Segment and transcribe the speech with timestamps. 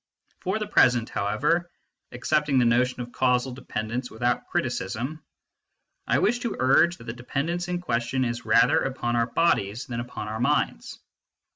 [0.39, 1.69] For the present, however,
[2.11, 5.23] accepting the notion of causal dependence without criticism,
[6.07, 9.99] I wish to urge that the dependence in question is rather upon our bodies than
[9.99, 10.97] upon our minds.